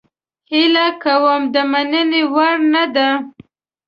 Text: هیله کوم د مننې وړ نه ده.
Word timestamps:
هیله 0.51 0.87
کوم 1.03 1.41
د 1.53 1.55
مننې 1.71 2.21
وړ 2.33 2.55
نه 2.73 2.83
ده. 2.95 3.09